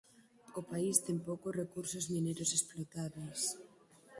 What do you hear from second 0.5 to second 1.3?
O país ten